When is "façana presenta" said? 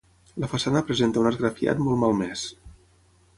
0.53-1.21